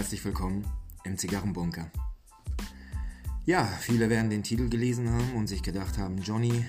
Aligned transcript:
herzlich 0.00 0.24
willkommen 0.24 0.64
im 1.04 1.18
Zigarrenbunker. 1.18 1.90
Ja, 3.44 3.66
viele 3.66 4.08
werden 4.08 4.30
den 4.30 4.42
Titel 4.42 4.70
gelesen 4.70 5.10
haben 5.10 5.34
und 5.34 5.46
sich 5.46 5.62
gedacht 5.62 5.98
haben, 5.98 6.16
Johnny, 6.16 6.64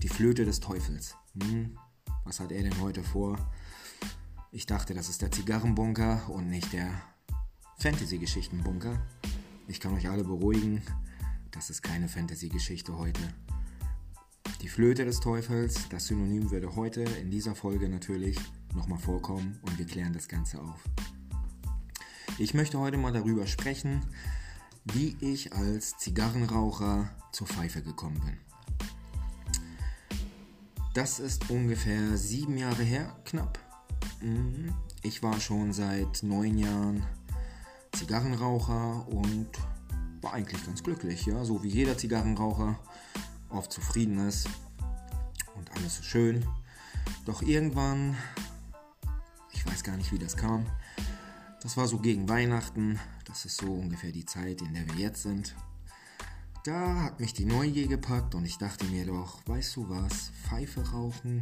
die 0.00 0.08
Flöte 0.08 0.44
des 0.44 0.60
Teufels. 0.60 1.16
Hm, 1.42 1.76
was 2.24 2.38
hat 2.38 2.52
er 2.52 2.62
denn 2.62 2.80
heute 2.80 3.02
vor? 3.02 3.36
Ich 4.52 4.64
dachte, 4.64 4.94
das 4.94 5.08
ist 5.08 5.22
der 5.22 5.32
Zigarrenbunker 5.32 6.30
und 6.30 6.48
nicht 6.48 6.72
der 6.72 7.02
Fantasy-Geschichtenbunker. 7.78 9.04
Ich 9.66 9.80
kann 9.80 9.94
euch 9.94 10.08
alle 10.08 10.22
beruhigen, 10.22 10.82
das 11.50 11.68
ist 11.68 11.82
keine 11.82 12.06
Fantasy-Geschichte 12.06 12.96
heute. 12.96 13.22
Die 14.62 14.68
Flöte 14.68 15.04
des 15.04 15.18
Teufels, 15.18 15.88
das 15.88 16.06
Synonym 16.06 16.52
würde 16.52 16.76
heute 16.76 17.02
in 17.02 17.32
dieser 17.32 17.56
Folge 17.56 17.88
natürlich 17.88 18.38
nochmal 18.72 19.00
vorkommen 19.00 19.58
und 19.62 19.76
wir 19.80 19.86
klären 19.86 20.12
das 20.12 20.28
Ganze 20.28 20.60
auf. 20.62 20.78
Ich 22.40 22.54
möchte 22.54 22.78
heute 22.78 22.96
mal 22.96 23.12
darüber 23.12 23.46
sprechen, 23.46 24.00
wie 24.86 25.14
ich 25.20 25.52
als 25.52 25.98
Zigarrenraucher 25.98 27.10
zur 27.32 27.46
Pfeife 27.46 27.82
gekommen 27.82 28.18
bin. 28.24 28.38
Das 30.94 31.20
ist 31.20 31.50
ungefähr 31.50 32.16
sieben 32.16 32.56
Jahre 32.56 32.82
her, 32.82 33.14
knapp. 33.26 33.58
Mhm. 34.22 34.72
Ich 35.02 35.22
war 35.22 35.38
schon 35.38 35.74
seit 35.74 36.22
neun 36.22 36.56
Jahren 36.56 37.02
Zigarrenraucher 37.92 39.06
und 39.06 39.50
war 40.22 40.32
eigentlich 40.32 40.64
ganz 40.64 40.82
glücklich, 40.82 41.26
ja, 41.26 41.44
so 41.44 41.62
wie 41.62 41.68
jeder 41.68 41.98
Zigarrenraucher 41.98 42.78
oft 43.50 43.70
zufrieden 43.70 44.16
ist 44.26 44.48
und 45.56 45.70
alles 45.72 45.98
so 45.98 46.02
schön. 46.04 46.46
Doch 47.26 47.42
irgendwann, 47.42 48.16
ich 49.52 49.66
weiß 49.66 49.84
gar 49.84 49.98
nicht, 49.98 50.10
wie 50.10 50.18
das 50.18 50.38
kam, 50.38 50.64
das 51.62 51.76
war 51.76 51.86
so 51.86 51.98
gegen 51.98 52.28
Weihnachten, 52.28 52.98
das 53.24 53.44
ist 53.44 53.58
so 53.58 53.72
ungefähr 53.72 54.12
die 54.12 54.24
Zeit, 54.24 54.62
in 54.62 54.74
der 54.74 54.86
wir 54.86 54.94
jetzt 54.94 55.22
sind. 55.22 55.54
Da 56.64 57.02
hat 57.02 57.20
mich 57.20 57.32
die 57.32 57.46
Neugier 57.46 57.88
gepackt 57.88 58.34
und 58.34 58.44
ich 58.44 58.58
dachte 58.58 58.84
mir 58.86 59.06
doch, 59.06 59.46
weißt 59.46 59.76
du 59.76 59.88
was, 59.88 60.30
Pfeife 60.42 60.90
rauchen, 60.90 61.40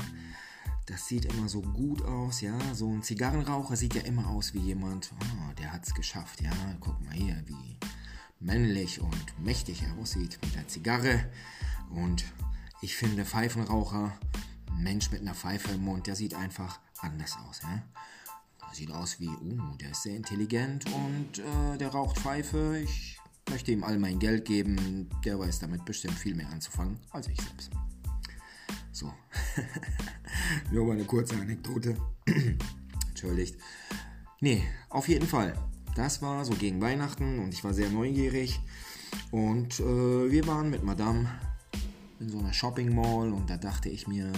das 0.86 1.06
sieht 1.06 1.26
immer 1.26 1.48
so 1.48 1.60
gut 1.60 2.02
aus, 2.02 2.40
ja. 2.40 2.56
So 2.74 2.88
ein 2.88 3.02
Zigarrenraucher 3.02 3.76
sieht 3.76 3.94
ja 3.94 4.02
immer 4.02 4.28
aus 4.28 4.54
wie 4.54 4.60
jemand, 4.60 5.12
oh, 5.20 5.54
der 5.58 5.72
hat's 5.72 5.94
geschafft, 5.94 6.40
ja. 6.40 6.52
Guck 6.80 7.04
mal 7.04 7.14
hier, 7.14 7.42
wie 7.46 7.76
männlich 8.40 9.00
und 9.00 9.38
mächtig 9.38 9.82
er 9.82 9.94
aussieht 9.98 10.38
mit 10.42 10.54
der 10.54 10.68
Zigarre. 10.68 11.28
Und 11.90 12.24
ich 12.80 12.96
finde 12.96 13.24
Pfeifenraucher, 13.24 14.16
ein 14.70 14.82
Mensch 14.82 15.10
mit 15.10 15.20
einer 15.20 15.34
Pfeife 15.34 15.72
im 15.72 15.84
Mund, 15.84 16.06
der 16.06 16.16
sieht 16.16 16.34
einfach 16.34 16.80
anders 17.00 17.36
aus, 17.48 17.60
ja. 17.62 17.82
Sieht 18.72 18.90
aus 18.92 19.18
wie, 19.18 19.28
uh, 19.28 19.76
der 19.80 19.90
ist 19.90 20.02
sehr 20.02 20.16
intelligent 20.16 20.84
und 20.86 21.38
äh, 21.38 21.78
der 21.78 21.88
raucht 21.88 22.18
Pfeife. 22.18 22.78
Ich 22.84 23.18
möchte 23.50 23.72
ihm 23.72 23.82
all 23.82 23.98
mein 23.98 24.18
Geld 24.18 24.44
geben. 24.44 25.08
Der 25.24 25.38
weiß 25.38 25.58
damit 25.60 25.84
bestimmt 25.84 26.14
viel 26.14 26.34
mehr 26.34 26.48
anzufangen 26.50 26.98
als 27.10 27.28
ich 27.28 27.40
selbst. 27.40 27.70
So. 28.92 29.12
Nur 30.72 30.86
mal 30.86 30.92
eine 30.92 31.04
kurze 31.04 31.36
Anekdote. 31.36 31.96
Entschuldigt. 33.08 33.56
Nee, 34.40 34.62
auf 34.88 35.08
jeden 35.08 35.26
Fall. 35.26 35.54
Das 35.96 36.22
war 36.22 36.44
so 36.44 36.54
gegen 36.54 36.80
Weihnachten 36.80 37.40
und 37.40 37.52
ich 37.52 37.64
war 37.64 37.74
sehr 37.74 37.90
neugierig. 37.90 38.60
Und 39.30 39.80
äh, 39.80 40.30
wir 40.30 40.46
waren 40.46 40.70
mit 40.70 40.84
Madame 40.84 41.28
in 42.20 42.28
so 42.28 42.38
einer 42.38 42.52
Shopping 42.52 42.94
Mall 42.94 43.32
und 43.32 43.50
da 43.50 43.56
dachte 43.56 43.88
ich 43.88 44.06
mir, 44.06 44.32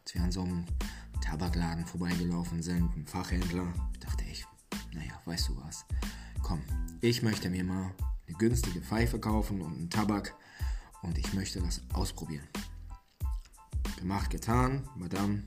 als 0.00 0.14
wir 0.14 0.22
an 0.22 0.32
so 0.32 0.42
einem 0.42 0.64
Tabakladen 1.24 1.86
vorbeigelaufen 1.86 2.62
sind, 2.62 2.94
ein 2.96 3.06
Fachhändler, 3.06 3.72
dachte 3.98 4.24
ich, 4.30 4.44
naja, 4.92 5.12
weißt 5.24 5.48
du 5.48 5.56
was, 5.64 5.86
komm, 6.42 6.60
ich 7.00 7.22
möchte 7.22 7.48
mir 7.48 7.64
mal 7.64 7.94
eine 8.28 8.36
günstige 8.36 8.82
Pfeife 8.82 9.18
kaufen 9.18 9.62
und 9.62 9.74
einen 9.74 9.90
Tabak 9.90 10.34
und 11.02 11.16
ich 11.16 11.32
möchte 11.32 11.60
das 11.60 11.80
ausprobieren. 11.94 12.46
Gemacht, 13.96 14.30
getan, 14.30 14.86
Madame, 14.96 15.44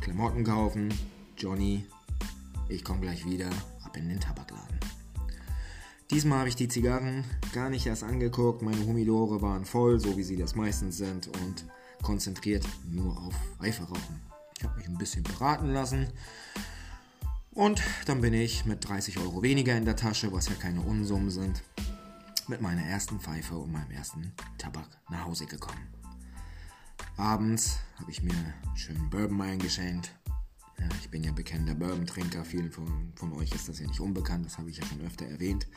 Klamotten 0.00 0.44
kaufen, 0.44 0.94
Johnny, 1.36 1.84
ich 2.68 2.84
komme 2.84 3.00
gleich 3.00 3.26
wieder, 3.26 3.50
ab 3.82 3.96
in 3.96 4.08
den 4.08 4.20
Tabakladen. 4.20 4.78
Diesmal 6.12 6.38
habe 6.38 6.48
ich 6.48 6.56
die 6.56 6.68
Zigarren 6.68 7.24
gar 7.52 7.70
nicht 7.70 7.86
erst 7.86 8.04
angeguckt, 8.04 8.62
meine 8.62 8.86
Humidore 8.86 9.42
waren 9.42 9.64
voll, 9.64 9.98
so 9.98 10.16
wie 10.16 10.22
sie 10.22 10.36
das 10.36 10.54
meistens 10.54 10.96
sind 10.96 11.26
und 11.26 11.66
konzentriert 12.02 12.64
nur 12.88 13.18
auf 13.20 13.34
Pfeife 13.58 13.82
rauchen. 13.82 14.28
Ich 14.58 14.64
habe 14.64 14.76
mich 14.76 14.88
ein 14.88 14.98
bisschen 14.98 15.22
beraten 15.22 15.72
lassen 15.72 16.08
und 17.52 17.80
dann 18.06 18.20
bin 18.20 18.34
ich 18.34 18.64
mit 18.64 18.88
30 18.88 19.18
Euro 19.18 19.40
weniger 19.40 19.76
in 19.76 19.84
der 19.84 19.94
Tasche, 19.94 20.32
was 20.32 20.48
ja 20.48 20.54
keine 20.54 20.80
Unsummen 20.80 21.30
sind, 21.30 21.62
mit 22.48 22.60
meiner 22.60 22.82
ersten 22.82 23.20
Pfeife 23.20 23.56
und 23.56 23.70
meinem 23.70 23.92
ersten 23.92 24.32
Tabak 24.58 24.88
nach 25.10 25.26
Hause 25.26 25.46
gekommen. 25.46 25.86
Abends 27.16 27.78
habe 28.00 28.10
ich 28.10 28.20
mir 28.20 28.34
schön 28.74 29.08
Bourbon 29.10 29.42
eingeschenkt. 29.42 30.10
Ja, 30.76 30.88
ich 31.00 31.08
bin 31.08 31.22
ja 31.22 31.30
bekannter 31.30 31.76
Bourbon-Trinker, 31.76 32.44
vielen 32.44 32.72
von, 32.72 33.12
von 33.14 33.32
euch 33.34 33.52
ist 33.54 33.68
das 33.68 33.78
ja 33.78 33.86
nicht 33.86 34.00
unbekannt, 34.00 34.44
das 34.44 34.58
habe 34.58 34.70
ich 34.70 34.78
ja 34.78 34.86
schon 34.86 35.00
öfter 35.02 35.26
erwähnt. 35.26 35.68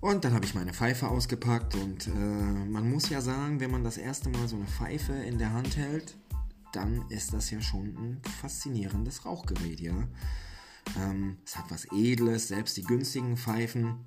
Und 0.00 0.24
dann 0.24 0.32
habe 0.32 0.44
ich 0.44 0.54
meine 0.54 0.72
Pfeife 0.72 1.08
ausgepackt 1.08 1.74
und 1.74 2.06
äh, 2.06 2.10
man 2.10 2.88
muss 2.88 3.08
ja 3.08 3.20
sagen, 3.20 3.58
wenn 3.58 3.72
man 3.72 3.82
das 3.82 3.96
erste 3.96 4.28
Mal 4.28 4.46
so 4.46 4.54
eine 4.54 4.66
Pfeife 4.66 5.12
in 5.12 5.38
der 5.38 5.52
Hand 5.52 5.76
hält, 5.76 6.16
dann 6.72 7.08
ist 7.08 7.32
das 7.32 7.50
ja 7.50 7.60
schon 7.60 7.86
ein 7.96 8.22
faszinierendes 8.40 9.24
Rauchgerät, 9.24 9.80
ja. 9.80 10.08
Ähm, 10.98 11.38
es 11.44 11.56
hat 11.56 11.70
was 11.70 11.86
Edles, 11.92 12.48
selbst 12.48 12.76
die 12.76 12.82
günstigen 12.82 13.36
Pfeifen, 13.36 14.06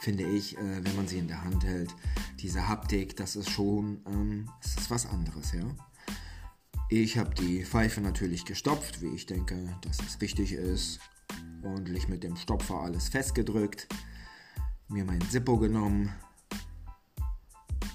finde 0.00 0.24
ich, 0.24 0.56
äh, 0.56 0.84
wenn 0.84 0.96
man 0.96 1.08
sie 1.08 1.18
in 1.18 1.28
der 1.28 1.42
Hand 1.42 1.64
hält, 1.64 1.94
diese 2.38 2.68
Haptik, 2.68 3.16
das 3.16 3.36
ist 3.36 3.50
schon, 3.50 4.02
ähm, 4.06 4.50
es 4.62 4.76
ist 4.76 4.90
was 4.90 5.06
anderes, 5.06 5.52
ja. 5.52 5.64
Ich 6.88 7.18
habe 7.18 7.34
die 7.34 7.64
Pfeife 7.64 8.00
natürlich 8.00 8.44
gestopft, 8.44 9.02
wie 9.02 9.08
ich 9.08 9.26
denke, 9.26 9.76
dass 9.80 9.98
es 10.00 10.20
richtig 10.20 10.52
ist. 10.52 11.00
Ordentlich 11.64 12.06
mit 12.06 12.22
dem 12.22 12.36
Stopfer 12.36 12.76
alles 12.80 13.08
festgedrückt, 13.08 13.88
mir 14.88 15.04
mein 15.04 15.20
Zippo 15.22 15.58
genommen 15.58 16.12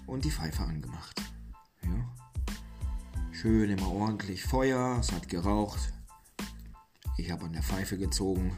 und 0.08 0.26
die 0.26 0.32
Pfeife 0.32 0.64
angemacht. 0.64 1.22
Ja. 1.84 2.21
Schön 3.42 3.72
immer 3.72 3.92
ordentlich 3.92 4.44
Feuer, 4.44 4.98
es 5.00 5.12
hat 5.12 5.28
geraucht, 5.28 5.92
ich 7.18 7.32
habe 7.32 7.46
an 7.46 7.54
der 7.54 7.64
Pfeife 7.64 7.98
gezogen, 7.98 8.56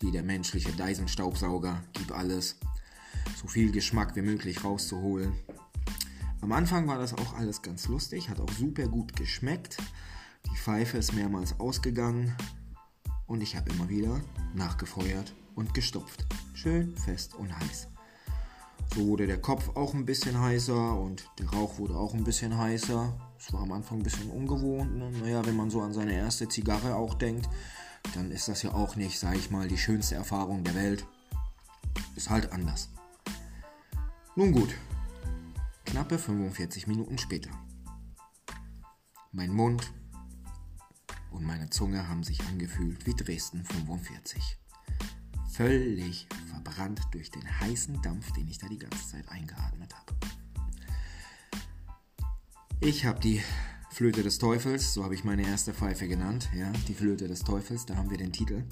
wie 0.00 0.10
der 0.10 0.22
menschliche 0.22 0.72
Dyson-Staubsauger, 0.72 1.84
gib 1.92 2.10
alles, 2.10 2.56
so 3.36 3.46
viel 3.48 3.70
Geschmack 3.72 4.16
wie 4.16 4.22
möglich 4.22 4.64
rauszuholen. 4.64 5.34
Am 6.40 6.52
Anfang 6.52 6.88
war 6.88 6.96
das 6.98 7.12
auch 7.12 7.34
alles 7.34 7.60
ganz 7.60 7.86
lustig, 7.88 8.30
hat 8.30 8.40
auch 8.40 8.50
super 8.50 8.88
gut 8.88 9.14
geschmeckt. 9.14 9.76
Die 10.50 10.56
Pfeife 10.56 10.96
ist 10.96 11.12
mehrmals 11.12 11.60
ausgegangen 11.60 12.34
und 13.26 13.42
ich 13.42 13.56
habe 13.56 13.68
immer 13.72 13.90
wieder 13.90 14.22
nachgefeuert 14.54 15.34
und 15.54 15.74
gestopft. 15.74 16.24
Schön 16.54 16.96
fest 16.96 17.34
und 17.34 17.54
heiß. 17.54 17.88
So 18.94 19.06
wurde 19.06 19.26
der 19.26 19.42
Kopf 19.42 19.76
auch 19.76 19.92
ein 19.92 20.06
bisschen 20.06 20.40
heißer 20.40 20.98
und 20.98 21.28
der 21.38 21.50
Rauch 21.50 21.76
wurde 21.76 21.94
auch 21.94 22.14
ein 22.14 22.24
bisschen 22.24 22.56
heißer. 22.56 23.25
Es 23.46 23.52
war 23.52 23.62
am 23.62 23.70
Anfang 23.70 23.98
ein 23.98 24.02
bisschen 24.02 24.28
ungewohnt. 24.30 24.96
Ne? 24.96 25.08
Naja, 25.20 25.46
wenn 25.46 25.54
man 25.54 25.70
so 25.70 25.80
an 25.80 25.92
seine 25.92 26.12
erste 26.14 26.48
Zigarre 26.48 26.96
auch 26.96 27.14
denkt, 27.14 27.48
dann 28.14 28.32
ist 28.32 28.48
das 28.48 28.62
ja 28.62 28.72
auch 28.72 28.96
nicht, 28.96 29.20
sag 29.20 29.36
ich 29.36 29.52
mal, 29.52 29.68
die 29.68 29.78
schönste 29.78 30.16
Erfahrung 30.16 30.64
der 30.64 30.74
Welt. 30.74 31.06
Ist 32.16 32.28
halt 32.28 32.50
anders. 32.50 32.90
Nun 34.34 34.50
gut, 34.50 34.74
knappe 35.84 36.18
45 36.18 36.88
Minuten 36.88 37.18
später. 37.18 37.50
Mein 39.30 39.52
Mund 39.52 39.92
und 41.30 41.44
meine 41.44 41.70
Zunge 41.70 42.08
haben 42.08 42.24
sich 42.24 42.40
angefühlt 42.48 43.06
wie 43.06 43.14
Dresden 43.14 43.64
45. 43.64 44.58
Völlig 45.52 46.26
verbrannt 46.50 47.00
durch 47.12 47.30
den 47.30 47.60
heißen 47.60 48.02
Dampf, 48.02 48.32
den 48.32 48.48
ich 48.48 48.58
da 48.58 48.66
die 48.66 48.78
ganze 48.78 49.06
Zeit 49.06 49.28
eingeatmet 49.28 49.94
habe. 49.94 50.35
Ich 52.80 53.06
habe 53.06 53.18
die 53.20 53.42
Flöte 53.90 54.22
des 54.22 54.38
Teufels, 54.38 54.92
so 54.92 55.02
habe 55.02 55.14
ich 55.14 55.24
meine 55.24 55.46
erste 55.46 55.72
Pfeife 55.72 56.06
genannt, 56.06 56.50
ja, 56.54 56.70
die 56.86 56.94
Flöte 56.94 57.26
des 57.26 57.40
Teufels, 57.40 57.86
da 57.86 57.96
haben 57.96 58.10
wir 58.10 58.18
den 58.18 58.32
Titel. 58.32 58.64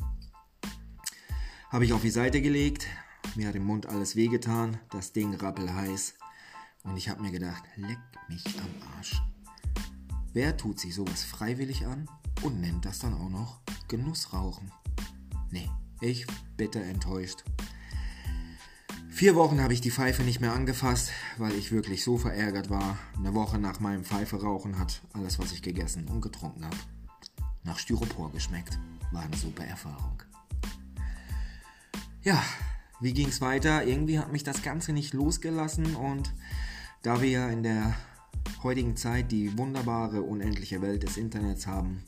Habe 1.70 1.86
ich 1.86 1.92
auf 1.94 2.02
die 2.02 2.10
Seite 2.10 2.42
gelegt, 2.42 2.86
mir 3.34 3.48
hat 3.48 3.54
im 3.54 3.64
Mund 3.64 3.86
alles 3.86 4.14
wehgetan, 4.14 4.76
das 4.90 5.12
Ding 5.12 5.34
rappelheiß 5.34 6.14
und 6.84 6.98
ich 6.98 7.08
habe 7.08 7.22
mir 7.22 7.30
gedacht, 7.30 7.64
leck 7.76 7.98
mich 8.28 8.44
am 8.58 8.88
Arsch. 8.96 9.22
Wer 10.34 10.56
tut 10.58 10.78
sich 10.78 10.94
sowas 10.94 11.24
freiwillig 11.24 11.86
an 11.86 12.08
und 12.42 12.60
nennt 12.60 12.84
das 12.84 12.98
dann 12.98 13.14
auch 13.14 13.30
noch 13.30 13.60
Genussrauchen? 13.88 14.70
Nee, 15.50 15.70
ich 16.02 16.26
bitte 16.58 16.82
enttäuscht. 16.82 17.42
Vier 19.14 19.36
Wochen 19.36 19.60
habe 19.60 19.72
ich 19.72 19.80
die 19.80 19.92
Pfeife 19.92 20.24
nicht 20.24 20.40
mehr 20.40 20.52
angefasst, 20.52 21.12
weil 21.38 21.52
ich 21.52 21.70
wirklich 21.70 22.02
so 22.02 22.18
verärgert 22.18 22.68
war. 22.68 22.98
Eine 23.16 23.32
Woche 23.32 23.60
nach 23.60 23.78
meinem 23.78 24.02
Pfeiferauchen 24.04 24.76
hat 24.76 25.02
alles, 25.12 25.38
was 25.38 25.52
ich 25.52 25.62
gegessen 25.62 26.08
und 26.08 26.20
getrunken 26.20 26.64
habe, 26.64 26.76
nach 27.62 27.78
Styropor 27.78 28.32
geschmeckt. 28.32 28.76
War 29.12 29.22
eine 29.22 29.36
super 29.36 29.64
Erfahrung. 29.64 30.20
Ja, 32.24 32.42
wie 33.00 33.12
ging 33.12 33.28
es 33.28 33.40
weiter? 33.40 33.86
Irgendwie 33.86 34.18
hat 34.18 34.32
mich 34.32 34.42
das 34.42 34.62
Ganze 34.62 34.92
nicht 34.92 35.14
losgelassen 35.14 35.94
und 35.94 36.34
da 37.02 37.22
wir 37.22 37.30
ja 37.30 37.48
in 37.50 37.62
der 37.62 37.94
heutigen 38.64 38.96
Zeit 38.96 39.30
die 39.30 39.56
wunderbare, 39.56 40.22
unendliche 40.22 40.82
Welt 40.82 41.04
des 41.04 41.18
Internets 41.18 41.68
haben, 41.68 42.02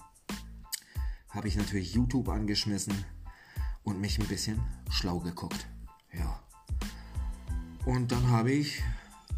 habe 1.31 1.47
ich 1.47 1.55
natürlich 1.55 1.95
YouTube 1.95 2.29
angeschmissen 2.29 3.05
und 3.85 4.01
mich 4.01 4.19
ein 4.19 4.27
bisschen 4.27 4.61
schlau 4.91 5.21
geguckt. 5.21 5.69
Ja. 6.13 6.43
Und 7.87 8.11
dann 8.11 8.31
habe 8.31 8.51
ich 8.51 8.83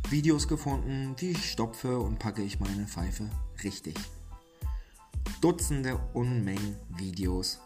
Videos 0.09 0.49
gefunden, 0.49 1.15
wie 1.19 1.35
stopfe 1.35 1.99
und 1.99 2.19
packe 2.19 2.43
ich 2.43 2.59
meine 2.59 2.87
Pfeife 2.87 3.29
richtig. 3.62 3.95
Dutzende 5.43 5.99
Unmengen 6.15 6.77
Videos 6.97 7.61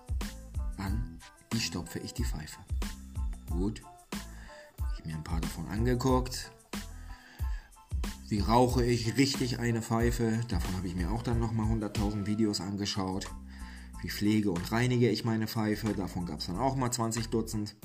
an, 0.79 1.21
wie 1.53 1.61
stopfe 1.61 2.01
ich 2.01 2.15
die 2.15 2.25
Pfeife. 2.25 2.59
Gut, 3.49 3.83
ich 4.99 5.05
mir 5.05 5.15
ein 5.15 5.23
paar 5.23 5.41
davon 5.41 5.69
angeguckt. 5.69 6.51
Wie 8.29 8.41
rauche 8.41 8.85
ich 8.85 9.17
richtig 9.17 9.61
eine 9.61 9.83
Pfeife? 9.83 10.41
Davon 10.49 10.77
habe 10.77 10.89
ich 10.89 10.97
mir 10.97 11.13
auch 11.13 11.23
dann 11.23 11.39
nochmal 11.39 11.67
100.000 11.67 12.27
Videos 12.27 12.61
angeschaut. 12.61 13.31
Wie 14.03 14.11
pflege 14.11 14.51
und 14.51 14.73
reinige 14.73 15.11
ich 15.11 15.25
meine 15.25 15.47
Pfeife? 15.47 15.95
Davon 15.95 16.27
gab 16.27 16.41
es 16.41 16.47
dann 16.47 16.59
auch 16.59 16.75
mal 16.75 16.91
20 16.91 17.29
Dutzend. 17.29 17.77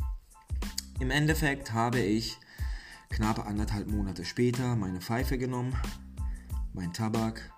Im 1.00 1.12
Endeffekt 1.12 1.74
habe 1.74 2.00
ich 2.00 2.40
knapp 3.10 3.46
anderthalb 3.46 3.88
Monate 3.88 4.26
später 4.26 4.76
meine 4.76 5.02
Pfeife 5.02 5.38
genommen, 5.38 5.76
mein 6.74 6.94
Tabak 6.94 7.52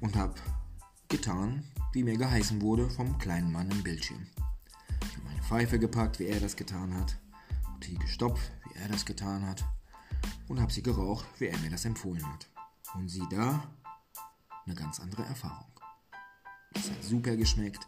und 0.00 0.16
habe 0.16 0.34
getan, 1.08 1.64
wie 1.92 2.02
mir 2.02 2.16
geheißen 2.16 2.60
wurde 2.60 2.88
vom 2.90 3.18
kleinen 3.18 3.52
Mann 3.52 3.70
im 3.70 3.82
Bildschirm. 3.82 4.26
Ich 5.06 5.16
habe 5.16 5.26
meine 5.26 5.42
Pfeife 5.42 5.78
gepackt, 5.78 6.18
wie 6.18 6.26
er 6.26 6.40
das 6.40 6.56
getan 6.56 6.94
hat, 6.94 7.16
sie 7.82 7.96
gestopft, 7.96 8.52
wie 8.64 8.78
er 8.78 8.88
das 8.88 9.04
getan 9.04 9.46
hat 9.46 9.64
und 10.48 10.60
habe 10.60 10.72
sie 10.72 10.82
geraucht, 10.82 11.26
wie 11.38 11.46
er 11.46 11.58
mir 11.58 11.70
das 11.70 11.84
empfohlen 11.84 12.26
hat. 12.26 12.46
Und 12.94 13.08
sieh 13.08 13.26
da, 13.30 13.62
eine 14.66 14.74
ganz 14.74 15.00
andere 15.00 15.24
Erfahrung. 15.24 15.72
Das 16.72 16.90
hat 16.90 17.02
super 17.02 17.36
geschmeckt. 17.36 17.86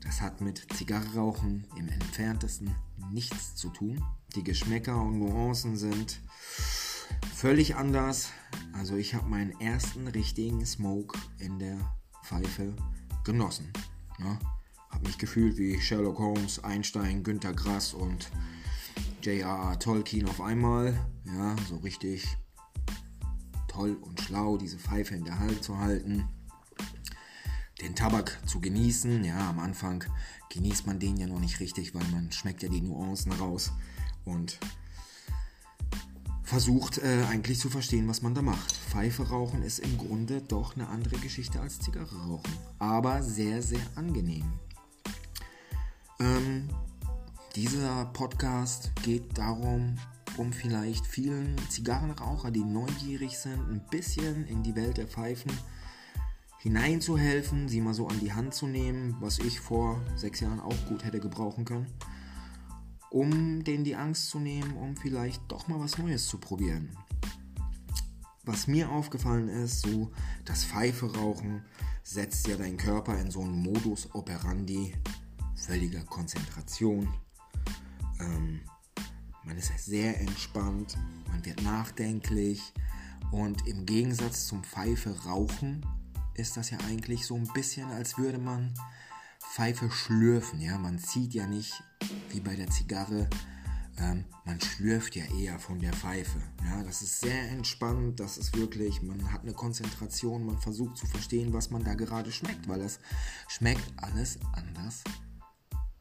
Das 0.00 0.20
hat 0.20 0.40
mit 0.40 0.72
Zigarrenrauchen 0.74 1.66
im 1.76 1.88
entferntesten 1.88 2.74
nichts 3.10 3.56
zu 3.56 3.70
tun. 3.70 4.04
Die 4.36 4.44
Geschmäcker 4.44 5.00
und 5.00 5.18
Nuancen 5.18 5.78
sind 5.78 6.20
völlig 7.34 7.74
anders. 7.74 8.28
Also 8.74 8.94
ich 8.94 9.14
habe 9.14 9.26
meinen 9.30 9.58
ersten 9.62 10.08
richtigen 10.08 10.66
Smoke 10.66 11.18
in 11.38 11.58
der 11.58 11.78
Pfeife 12.22 12.76
genossen. 13.24 13.72
Ja, 14.18 14.38
habe 14.90 15.06
mich 15.06 15.16
gefühlt 15.16 15.56
wie 15.56 15.80
Sherlock 15.80 16.18
Holmes, 16.18 16.62
Einstein, 16.62 17.22
Günter 17.22 17.54
Grass 17.54 17.94
und 17.94 18.30
J.R.R. 19.22 19.78
Tolkien 19.78 20.28
auf 20.28 20.42
einmal. 20.42 20.94
Ja, 21.24 21.56
so 21.66 21.76
richtig 21.76 22.36
toll 23.68 23.96
und 24.02 24.20
schlau, 24.20 24.58
diese 24.58 24.78
Pfeife 24.78 25.14
in 25.14 25.24
der 25.24 25.38
Hand 25.38 25.64
zu 25.64 25.78
halten 25.78 26.28
den 27.80 27.94
Tabak 27.94 28.38
zu 28.46 28.60
genießen. 28.60 29.24
Ja, 29.24 29.50
am 29.50 29.58
Anfang 29.58 30.04
genießt 30.50 30.86
man 30.86 30.98
den 30.98 31.16
ja 31.16 31.26
noch 31.26 31.40
nicht 31.40 31.60
richtig, 31.60 31.94
weil 31.94 32.06
man 32.08 32.32
schmeckt 32.32 32.62
ja 32.62 32.68
die 32.68 32.80
Nuancen 32.80 33.32
raus 33.32 33.72
und 34.26 34.58
versucht 36.42 36.98
äh, 36.98 37.24
eigentlich 37.30 37.58
zu 37.58 37.70
verstehen, 37.70 38.06
was 38.06 38.22
man 38.22 38.34
da 38.34 38.42
macht. 38.42 38.72
Pfeife 38.72 39.28
rauchen 39.28 39.62
ist 39.62 39.78
im 39.78 39.96
Grunde 39.98 40.42
doch 40.42 40.76
eine 40.76 40.88
andere 40.88 41.16
Geschichte 41.16 41.60
als 41.60 41.80
Zigarre 41.80 42.14
rauchen, 42.28 42.52
aber 42.78 43.22
sehr, 43.22 43.62
sehr 43.62 43.80
angenehm. 43.94 44.52
Ähm, 46.20 46.68
dieser 47.56 48.04
Podcast 48.06 48.92
geht 49.02 49.36
darum, 49.38 49.96
um 50.36 50.52
vielleicht 50.52 51.06
vielen 51.06 51.56
Zigarrenraucher, 51.68 52.50
die 52.50 52.64
neugierig 52.64 53.38
sind, 53.38 53.58
ein 53.70 53.80
bisschen 53.90 54.46
in 54.46 54.62
die 54.62 54.76
Welt 54.76 54.98
der 54.98 55.06
Pfeifen 55.06 55.50
hineinzuhelfen, 56.58 57.68
sie 57.68 57.80
mal 57.80 57.94
so 57.94 58.08
an 58.08 58.20
die 58.20 58.32
Hand 58.32 58.54
zu 58.54 58.66
nehmen, 58.66 59.16
was 59.20 59.38
ich 59.38 59.60
vor 59.60 60.00
sechs 60.16 60.40
Jahren 60.40 60.60
auch 60.60 60.76
gut 60.88 61.04
hätte 61.04 61.20
gebrauchen 61.20 61.64
können, 61.64 61.86
um 63.10 63.64
denen 63.64 63.84
die 63.84 63.96
Angst 63.96 64.30
zu 64.30 64.38
nehmen, 64.38 64.76
um 64.76 64.96
vielleicht 64.96 65.40
doch 65.48 65.68
mal 65.68 65.80
was 65.80 65.98
Neues 65.98 66.26
zu 66.26 66.38
probieren. 66.38 66.96
Was 68.44 68.66
mir 68.66 68.90
aufgefallen 68.90 69.48
ist, 69.48 69.80
so 69.80 70.12
das 70.44 70.64
Pfeife 70.64 71.12
rauchen 71.16 71.64
setzt 72.02 72.46
ja 72.46 72.56
deinen 72.56 72.76
Körper 72.76 73.18
in 73.18 73.30
so 73.30 73.40
einen 73.40 73.60
Modus 73.62 74.08
operandi 74.14 74.94
völliger 75.56 76.04
Konzentration. 76.04 77.08
Ähm, 78.20 78.60
man 79.42 79.56
ist 79.56 79.72
sehr 79.78 80.20
entspannt, 80.20 80.96
man 81.28 81.44
wird 81.44 81.62
nachdenklich 81.62 82.72
und 83.32 83.66
im 83.66 83.86
Gegensatz 83.86 84.46
zum 84.46 84.62
Pfeife 84.62 85.24
rauchen 85.24 85.84
ist 86.34 86.56
das 86.56 86.70
ja 86.70 86.78
eigentlich 86.88 87.26
so 87.26 87.34
ein 87.34 87.48
bisschen, 87.54 87.90
als 87.90 88.18
würde 88.18 88.38
man 88.38 88.74
Pfeife 89.40 89.90
schlürfen. 89.90 90.60
Ja, 90.60 90.78
man 90.78 90.98
zieht 90.98 91.34
ja 91.34 91.46
nicht 91.46 91.82
wie 92.36 92.40
bei 92.40 92.54
der 92.54 92.68
Zigarre. 92.68 93.28
Ähm, 93.98 94.26
man 94.44 94.60
schlürft 94.60 95.16
ja 95.16 95.24
eher 95.24 95.58
von 95.58 95.80
der 95.80 95.94
Pfeife. 95.94 96.38
Ja, 96.64 96.82
das 96.82 97.00
ist 97.00 97.20
sehr 97.20 97.50
entspannt. 97.50 98.20
Das 98.20 98.36
ist 98.36 98.54
wirklich, 98.54 99.00
man 99.00 99.32
hat 99.32 99.42
eine 99.42 99.54
Konzentration. 99.54 100.44
Man 100.44 100.58
versucht 100.58 100.98
zu 100.98 101.06
verstehen, 101.06 101.54
was 101.54 101.70
man 101.70 101.82
da 101.82 101.94
gerade 101.94 102.30
schmeckt, 102.30 102.68
weil 102.68 102.82
es 102.82 103.00
schmeckt 103.48 103.82
alles 103.96 104.38
anders 104.52 105.02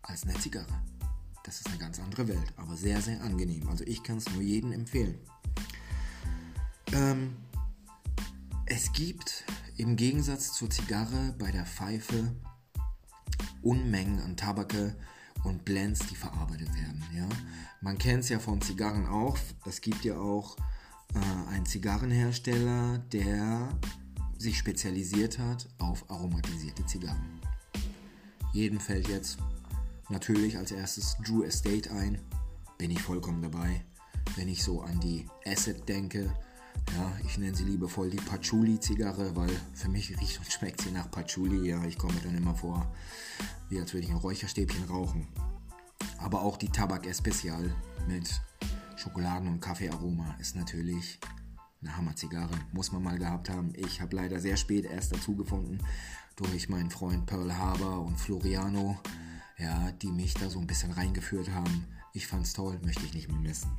als 0.01 0.23
eine 0.23 0.33
Zigarre. 0.33 0.81
Das 1.45 1.61
ist 1.61 1.67
eine 1.67 1.77
ganz 1.77 1.99
andere 1.99 2.27
Welt, 2.27 2.53
aber 2.57 2.75
sehr, 2.75 3.01
sehr 3.01 3.21
angenehm. 3.21 3.69
Also 3.69 3.85
ich 3.85 4.03
kann 4.03 4.17
es 4.17 4.29
nur 4.31 4.41
jedem 4.41 4.73
empfehlen. 4.73 5.17
Ähm, 6.91 7.37
es 8.65 8.91
gibt 8.91 9.45
im 9.77 9.95
Gegensatz 9.95 10.51
zur 10.51 10.69
Zigarre 10.69 11.33
bei 11.39 11.51
der 11.51 11.65
Pfeife 11.65 12.35
Unmengen 13.61 14.19
an 14.19 14.35
Tabake 14.35 14.95
und 15.45 15.63
Blends, 15.63 16.07
die 16.07 16.15
verarbeitet 16.15 16.73
werden. 16.75 17.03
Ja? 17.15 17.27
Man 17.81 17.97
kennt 17.97 18.23
es 18.23 18.29
ja 18.29 18.39
von 18.39 18.61
Zigarren 18.61 19.05
auch. 19.07 19.37
Es 19.65 19.81
gibt 19.81 20.03
ja 20.03 20.17
auch 20.17 20.57
äh, 21.13 21.53
einen 21.53 21.65
Zigarrenhersteller, 21.65 22.99
der 23.11 23.69
sich 24.37 24.57
spezialisiert 24.57 25.39
hat 25.39 25.67
auf 25.77 26.09
aromatisierte 26.09 26.85
Zigarren. 26.85 27.39
Jeden 28.53 28.79
fällt 28.79 29.07
jetzt 29.07 29.37
natürlich 30.09 30.57
als 30.57 30.71
erstes 30.71 31.17
Drew 31.25 31.43
Estate 31.43 31.91
ein. 31.91 32.19
Bin 32.77 32.91
ich 32.91 33.01
vollkommen 33.01 33.41
dabei. 33.41 33.83
Wenn 34.35 34.47
ich 34.47 34.63
so 34.63 34.81
an 34.81 34.99
die 34.99 35.27
Acid 35.45 35.87
denke, 35.87 36.33
ja, 36.95 37.11
ich 37.25 37.37
nenne 37.37 37.55
sie 37.55 37.63
liebevoll 37.63 38.09
die 38.09 38.17
Patchouli-Zigarre, 38.17 39.35
weil 39.35 39.51
für 39.73 39.89
mich 39.89 40.09
riecht 40.19 40.39
und 40.39 40.51
schmeckt 40.51 40.81
sie 40.81 40.91
nach 40.91 41.09
Patchouli. 41.11 41.69
Ja, 41.69 41.83
ich 41.85 41.97
komme 41.97 42.19
dann 42.23 42.35
immer 42.35 42.55
vor, 42.55 42.93
wie 43.69 43.79
als 43.79 43.93
würde 43.93 44.05
ich 44.05 44.11
ein 44.11 44.17
Räucherstäbchen 44.17 44.85
rauchen. 44.85 45.27
Aber 46.17 46.41
auch 46.41 46.57
die 46.57 46.69
Tabak 46.69 47.05
Especial 47.07 47.73
mit 48.07 48.41
Schokoladen- 48.95 49.47
und 49.47 49.59
Kaffeearoma 49.59 50.35
ist 50.39 50.55
natürlich 50.55 51.19
eine 51.81 51.95
Hammer-Zigarre. 51.95 52.55
Muss 52.71 52.91
man 52.91 53.03
mal 53.03 53.17
gehabt 53.17 53.49
haben. 53.49 53.73
Ich 53.75 54.01
habe 54.01 54.15
leider 54.15 54.39
sehr 54.39 54.57
spät 54.57 54.85
erst 54.85 55.11
dazu 55.11 55.35
gefunden 55.35 55.79
durch 56.35 56.69
meinen 56.69 56.89
Freund 56.89 57.25
Pearl 57.25 57.55
Harbor 57.55 58.01
und 58.01 58.19
Floriano, 58.19 58.99
ja, 59.57 59.91
die 60.01 60.11
mich 60.11 60.33
da 60.33 60.49
so 60.49 60.59
ein 60.59 60.67
bisschen 60.67 60.91
reingeführt 60.91 61.51
haben. 61.51 61.87
Ich 62.13 62.27
fand's 62.27 62.53
toll, 62.53 62.79
möchte 62.83 63.05
ich 63.05 63.13
nicht 63.13 63.29
mehr 63.29 63.39
missen. 63.39 63.71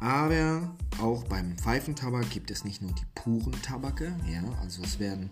Aber 0.00 0.74
auch 0.98 1.24
beim 1.24 1.56
Pfeifentabak 1.58 2.30
gibt 2.30 2.50
es 2.50 2.64
nicht 2.64 2.80
nur 2.80 2.92
die 2.92 3.04
puren 3.14 3.52
Tabake, 3.62 4.16
ja, 4.26 4.42
also 4.60 4.82
es 4.82 4.98
werden 4.98 5.30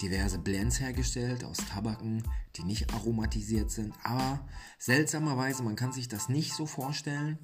diverse 0.00 0.38
Blends 0.38 0.80
hergestellt 0.80 1.44
aus 1.44 1.56
Tabaken, 1.56 2.22
die 2.56 2.62
nicht 2.62 2.92
aromatisiert 2.92 3.70
sind. 3.70 3.94
Aber 4.02 4.40
seltsamerweise, 4.78 5.62
man 5.62 5.76
kann 5.76 5.92
sich 5.92 6.08
das 6.08 6.28
nicht 6.28 6.52
so 6.52 6.66
vorstellen. 6.66 7.38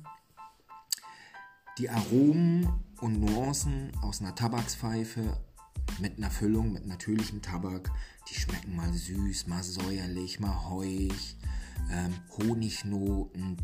Die 1.79 1.91
Aromen 1.91 2.69
und 3.01 3.21
Nuancen 3.21 3.93
aus 4.03 4.21
einer 4.21 4.35
Tabakspfeife 4.35 5.39
mit 6.01 6.19
einer 6.19 6.31
Füllung, 6.31 6.73
mit 6.73 6.87
natürlichem 6.87 7.43
Tabak, 7.43 7.91
die 8.29 8.35
schmecken 8.35 8.77
mal 8.77 8.93
süß, 8.93 9.47
mal 9.47 9.63
säuerlich, 9.63 10.41
mal 10.41 10.69
heuig, 10.69 11.37
ähm, 11.91 12.15
Honignoten, 12.37 13.57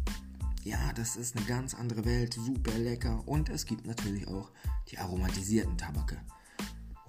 ja, 0.66 0.92
das 0.94 1.14
ist 1.14 1.36
eine 1.36 1.46
ganz 1.46 1.74
andere 1.74 2.04
Welt, 2.04 2.34
super 2.34 2.76
lecker. 2.76 3.22
Und 3.26 3.50
es 3.50 3.66
gibt 3.66 3.86
natürlich 3.86 4.26
auch 4.26 4.50
die 4.88 4.98
aromatisierten 4.98 5.78
Tabake. 5.78 6.20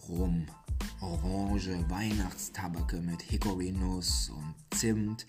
Rum, 0.07 0.45
Orange, 1.01 1.83
Weihnachtstabake 1.89 3.01
mit 3.01 3.23
Hickory-Nuss 3.23 4.29
und 4.29 4.53
Zimt. 4.77 5.25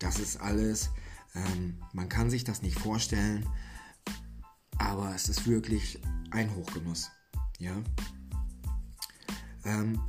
Das 0.00 0.18
ist 0.18 0.40
alles. 0.40 0.90
Ähm, 1.36 1.80
man 1.92 2.08
kann 2.08 2.28
sich 2.28 2.42
das 2.42 2.60
nicht 2.60 2.76
vorstellen, 2.76 3.46
aber 4.76 5.14
es 5.14 5.28
ist 5.28 5.46
wirklich 5.46 6.00
ein 6.32 6.52
Hochgenuss. 6.56 7.12
Ja. 7.60 7.80
Ähm, 9.64 10.00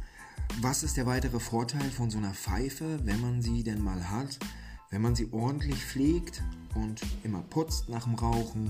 was 0.62 0.82
ist 0.82 0.98
der 0.98 1.06
weitere 1.06 1.40
Vorteil 1.40 1.92
von 1.92 2.10
so 2.10 2.18
einer 2.18 2.34
Pfeife, 2.34 3.06
wenn 3.06 3.22
man 3.22 3.44
sie 3.44 3.64
denn 3.64 3.84
mal 3.84 4.10
hat? 4.10 4.40
Wenn 4.92 5.02
man 5.02 5.16
sie 5.16 5.32
ordentlich 5.32 5.86
pflegt 5.86 6.44
und 6.76 7.02
immer 7.24 7.42
putzt 7.42 7.88
nach 7.88 8.04
dem 8.04 8.16
Rauchen 8.16 8.70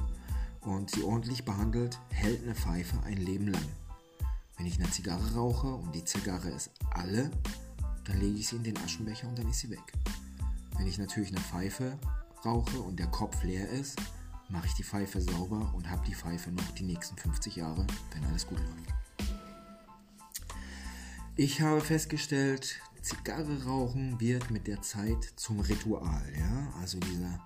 und 0.62 0.92
sie 0.92 1.02
ordentlich 1.02 1.44
behandelt, 1.44 2.00
hält 2.10 2.44
eine 2.44 2.54
Pfeife 2.54 2.96
ein 3.04 3.18
Leben 3.18 3.48
lang. 3.48 3.66
Wenn 4.56 4.68
ich 4.68 4.80
eine 4.80 4.92
Zigarre 4.92 5.34
rauche 5.34 5.74
und 5.74 5.96
die 5.96 6.06
Zigarre 6.06 6.50
ist 6.52 6.70
alle, 6.92 7.32
dann 8.06 8.20
lege 8.20 8.38
ich 8.38 8.48
sie 8.48 8.58
in 8.58 8.64
den 8.64 8.78
Aschenbecher 8.78 9.28
und 9.28 9.40
dann 9.40 9.50
ist 9.50 9.62
sie 9.62 9.72
weg. 9.72 9.94
Wenn 10.78 10.86
ich 10.86 11.00
natürlich 11.00 11.32
eine 11.32 11.42
Pfeife 11.42 11.98
rauche 12.46 12.80
und 12.80 13.00
der 13.00 13.08
Kopf 13.08 13.44
leer 13.44 13.68
ist, 13.70 14.00
mache 14.50 14.68
ich 14.68 14.74
die 14.76 14.84
Pfeife 14.84 15.20
sauber 15.22 15.74
und 15.76 15.90
habe 15.90 16.06
die 16.06 16.14
Pfeife 16.14 16.52
noch 16.52 16.70
die 16.72 16.84
nächsten 16.84 17.18
50 17.18 17.56
Jahre, 17.56 17.88
wenn 18.14 18.24
alles 18.26 18.46
gut 18.46 18.60
läuft. 18.60 19.32
Ich 21.36 21.62
habe 21.62 21.82
festgestellt, 21.82 22.80
Zigarre 23.02 23.64
rauchen 23.66 24.20
wird 24.20 24.52
mit 24.52 24.68
der 24.68 24.82
Zeit 24.82 25.24
zum 25.36 25.60
Ritual. 25.60 26.24
Ja? 26.38 26.74
Also 26.80 27.00
dieser 27.00 27.40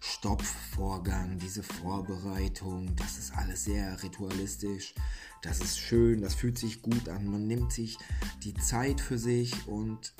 Stopfvorgang, 0.00 1.38
diese 1.38 1.62
Vorbereitung, 1.62 2.94
das 2.96 3.18
ist 3.18 3.34
alles 3.34 3.64
sehr 3.64 4.00
ritualistisch. 4.02 4.94
Das 5.42 5.60
ist 5.60 5.78
schön, 5.78 6.20
das 6.20 6.34
fühlt 6.34 6.58
sich 6.58 6.82
gut 6.82 7.08
an. 7.08 7.26
Man 7.26 7.46
nimmt 7.46 7.72
sich 7.72 7.98
die 8.42 8.54
Zeit 8.54 9.00
für 9.00 9.18
sich 9.18 9.66
und 9.66 10.14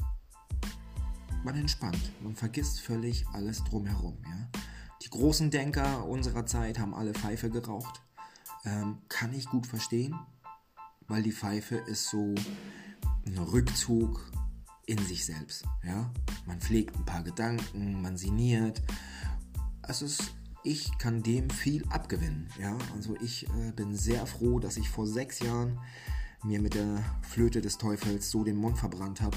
man 1.44 1.56
entspannt. 1.56 2.12
Man 2.22 2.34
vergisst 2.34 2.80
völlig 2.80 3.26
alles 3.32 3.62
drumherum. 3.64 4.18
Ja? 4.24 4.60
Die 5.02 5.10
großen 5.10 5.50
Denker 5.50 6.06
unserer 6.06 6.46
Zeit 6.46 6.78
haben 6.78 6.94
alle 6.94 7.12
Pfeife 7.12 7.50
geraucht. 7.50 8.02
Ähm, 8.64 8.98
kann 9.08 9.32
ich 9.32 9.46
gut 9.46 9.66
verstehen, 9.66 10.18
weil 11.06 11.22
die 11.22 11.32
Pfeife 11.32 11.76
ist 11.76 12.08
so 12.08 12.34
ein 13.24 13.38
Rückzug 13.38 14.32
in 14.88 14.98
sich 14.98 15.26
selbst. 15.26 15.64
Ja? 15.84 16.10
Man 16.46 16.60
pflegt 16.60 16.96
ein 16.96 17.04
paar 17.04 17.22
Gedanken, 17.22 18.00
man 18.00 18.16
sinniert. 18.16 18.82
Es 19.82 20.02
ist, 20.02 20.32
ich 20.64 20.96
kann 20.98 21.22
dem 21.22 21.50
viel 21.50 21.84
abgewinnen. 21.90 22.48
Ja? 22.58 22.76
Also 22.96 23.14
ich 23.20 23.46
äh, 23.50 23.72
bin 23.72 23.94
sehr 23.94 24.26
froh, 24.26 24.58
dass 24.58 24.78
ich 24.78 24.88
vor 24.88 25.06
sechs 25.06 25.40
Jahren 25.40 25.78
mir 26.42 26.60
mit 26.60 26.74
der 26.74 27.04
Flöte 27.22 27.60
des 27.60 27.76
Teufels 27.76 28.30
so 28.30 28.44
den 28.44 28.56
Mund 28.56 28.78
verbrannt 28.78 29.20
habe, 29.20 29.36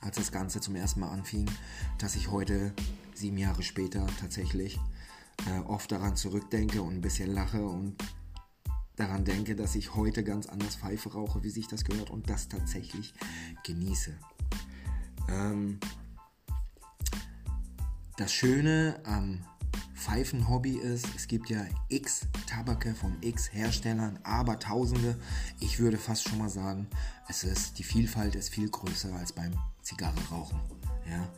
als 0.00 0.16
das 0.16 0.32
Ganze 0.32 0.60
zum 0.60 0.74
ersten 0.74 1.00
Mal 1.00 1.10
anfing, 1.10 1.48
dass 1.98 2.16
ich 2.16 2.30
heute, 2.30 2.72
sieben 3.14 3.38
Jahre 3.38 3.62
später, 3.62 4.06
tatsächlich 4.18 4.80
äh, 5.46 5.60
oft 5.60 5.92
daran 5.92 6.16
zurückdenke 6.16 6.82
und 6.82 6.94
ein 6.94 7.00
bisschen 7.00 7.32
lache 7.32 7.64
und 7.64 7.96
daran 8.96 9.24
denke, 9.24 9.56
dass 9.56 9.74
ich 9.74 9.94
heute 9.94 10.22
ganz 10.24 10.46
anders 10.46 10.76
Pfeife 10.76 11.12
rauche, 11.12 11.42
wie 11.42 11.50
sich 11.50 11.66
das 11.66 11.84
gehört 11.84 12.10
und 12.10 12.28
das 12.28 12.48
tatsächlich 12.48 13.14
genieße. 13.64 14.16
Ähm, 15.28 15.78
das 18.16 18.32
Schöne 18.32 19.00
am 19.04 19.44
Pfeifenhobby 19.94 20.78
ist, 20.78 21.06
es 21.14 21.28
gibt 21.28 21.48
ja 21.48 21.64
x 21.88 22.26
Tabake 22.46 22.94
von 22.94 23.16
x 23.20 23.52
Herstellern, 23.52 24.18
aber 24.24 24.58
Tausende. 24.58 25.16
Ich 25.60 25.78
würde 25.78 25.96
fast 25.96 26.28
schon 26.28 26.38
mal 26.38 26.48
sagen, 26.48 26.88
es 27.28 27.44
ist, 27.44 27.78
die 27.78 27.84
Vielfalt 27.84 28.34
ist 28.34 28.48
viel 28.48 28.68
größer 28.68 29.14
als 29.14 29.32
beim 29.32 29.52
Zigarre 29.82 30.18
rauchen. 30.30 30.60
Ja. 31.08 31.28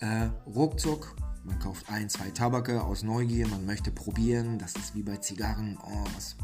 Äh, 0.00 0.30
ruckzuck, 0.46 1.14
man 1.44 1.58
kauft 1.58 1.90
ein, 1.90 2.08
zwei 2.08 2.30
Tabake 2.30 2.82
aus 2.82 3.02
Neugier, 3.02 3.46
man 3.48 3.66
möchte 3.66 3.90
probieren. 3.90 4.58
Das 4.58 4.74
ist 4.76 4.94
wie 4.94 5.02
bei 5.02 5.18
Zigarren, 5.18 5.78
oh, 5.82 6.04
was, 6.14 6.36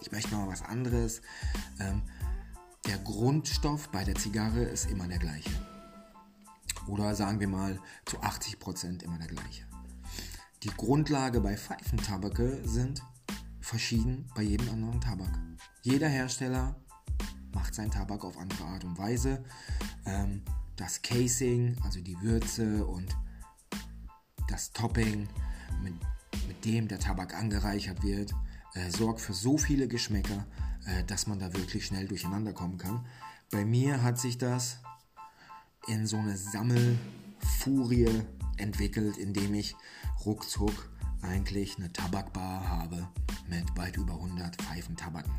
ich 0.00 0.10
möchte 0.12 0.34
mal 0.34 0.48
was 0.48 0.62
anderes. 0.62 1.20
Ähm, 1.78 2.02
der 2.86 2.98
Grundstoff 2.98 3.88
bei 3.90 4.04
der 4.04 4.14
Zigarre 4.14 4.62
ist 4.62 4.90
immer 4.90 5.08
der 5.08 5.18
gleiche. 5.18 5.50
Oder 6.86 7.14
sagen 7.14 7.40
wir 7.40 7.48
mal 7.48 7.78
zu 8.04 8.20
80% 8.20 9.02
immer 9.02 9.18
der 9.18 9.28
gleiche. 9.28 9.64
Die 10.62 10.70
Grundlage 10.70 11.40
bei 11.40 11.56
Pfeifentabake 11.56 12.60
sind 12.64 13.02
verschieden 13.60 14.30
bei 14.34 14.42
jedem 14.42 14.68
anderen 14.70 15.00
Tabak. 15.00 15.38
Jeder 15.82 16.08
Hersteller 16.08 16.76
macht 17.52 17.74
seinen 17.74 17.90
Tabak 17.90 18.24
auf 18.24 18.38
andere 18.38 18.64
Art 18.64 18.84
und 18.84 18.98
Weise. 18.98 19.44
Ähm, 20.04 20.42
das 20.76 21.02
Casing, 21.02 21.76
also 21.82 22.00
die 22.00 22.20
Würze 22.20 22.86
und 22.86 23.16
das 24.48 24.72
Topping, 24.72 25.28
mit, 25.82 25.94
mit 26.46 26.64
dem 26.64 26.88
der 26.88 26.98
Tabak 26.98 27.34
angereichert 27.34 28.02
wird, 28.02 28.34
äh, 28.74 28.90
sorgt 28.90 29.20
für 29.20 29.32
so 29.32 29.58
viele 29.58 29.88
Geschmäcker, 29.88 30.46
äh, 30.86 31.04
dass 31.04 31.26
man 31.26 31.38
da 31.38 31.52
wirklich 31.54 31.86
schnell 31.86 32.06
durcheinander 32.06 32.52
kommen 32.52 32.78
kann. 32.78 33.06
Bei 33.50 33.64
mir 33.64 34.02
hat 34.02 34.18
sich 34.18 34.38
das 34.38 34.78
in 35.86 36.06
so 36.06 36.16
eine 36.16 36.36
Sammelfurie 36.36 38.22
entwickelt, 38.56 39.16
indem 39.16 39.54
ich 39.54 39.76
ruckzuck 40.24 40.90
eigentlich 41.22 41.76
eine 41.76 41.92
Tabakbar 41.92 42.68
habe 42.68 43.08
mit 43.48 43.76
weit 43.76 43.96
über 43.96 44.14
100 44.14 44.56
Pfeifentabaken. 44.56 45.32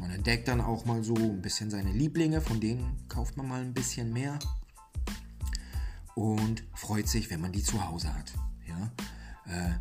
Man 0.00 0.10
entdeckt 0.10 0.48
dann 0.48 0.60
auch 0.60 0.84
mal 0.84 1.02
so 1.02 1.14
ein 1.14 1.42
bisschen 1.42 1.70
seine 1.70 1.92
Lieblinge, 1.92 2.40
von 2.40 2.60
denen 2.60 2.96
kauft 3.08 3.36
man 3.36 3.48
mal 3.48 3.60
ein 3.60 3.74
bisschen 3.74 4.12
mehr 4.12 4.38
und 6.14 6.64
freut 6.74 7.08
sich, 7.08 7.30
wenn 7.30 7.40
man 7.40 7.52
die 7.52 7.62
zu 7.62 7.84
Hause 7.84 8.14
hat. 8.14 8.32
Ja? 8.66 8.92
Äh, 9.46 9.72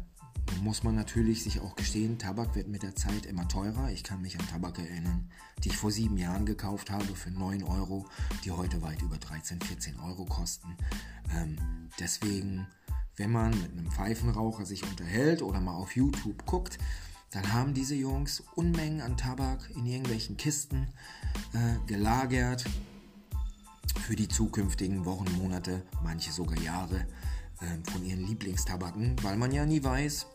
muss 0.62 0.84
man 0.84 0.96
natürlich 0.96 1.44
sich 1.44 1.60
auch 1.60 1.75
gestehen, 1.75 2.20
Tabak 2.20 2.56
wird 2.56 2.68
mit 2.68 2.84
der 2.84 2.96
Zeit 2.96 3.25
immer 3.25 3.48
teurer. 3.48 3.89
Ich 3.91 4.03
kann 4.03 4.22
mich 4.22 4.39
an 4.39 4.48
Tabak 4.48 4.77
erinnern, 4.77 5.27
die 5.63 5.70
ich 5.70 5.77
vor 5.77 5.91
sieben 5.91 6.18
Jahren 6.18 6.46
gekauft 6.46 6.91
habe 6.91 7.15
für 7.15 7.32
9 7.32 7.63
Euro, 7.63 8.06
die 8.46 8.51
heute 8.51 8.82
weit 8.84 9.01
über 9.01 9.18
13, 9.18 9.60
14 9.60 10.00
Euro 10.00 10.25
kosten. 10.25 10.77
Ähm, 11.36 11.58
deswegen, 12.00 12.68
wenn 13.15 13.32
man 13.32 13.50
mit 13.60 13.72
einem 13.72 13.91
Pfeifenraucher 13.91 14.65
sich 14.65 14.84
unterhält 14.84 15.41
oder 15.41 15.60
mal 15.60 15.74
auf 15.74 15.96
YouTube 15.96 16.46
guckt, 16.46 16.77
dann 17.32 17.53
haben 17.53 17.74
diese 17.74 17.96
Jungs 17.96 18.44
Unmengen 18.56 19.01
an 19.01 19.18
Tabak 19.18 19.68
in 19.75 19.88
irgendwelchen 19.88 20.38
Kisten 20.38 20.89
äh, 21.53 21.88
gelagert 21.88 22.65
für 24.01 24.15
die 24.15 24.27
zukünftigen 24.27 25.06
Wochen, 25.06 25.25
Monate, 25.38 25.82
manche 26.03 26.32
sogar 26.32 26.60
Jahre 26.60 27.08
äh, 27.62 27.91
von 27.91 28.06
ihren 28.06 28.27
Lieblingstabaken, 28.27 29.15
weil 29.24 29.38
man 29.38 29.51
ja 29.51 29.65
nie 29.65 29.84
weiß. 29.84 30.27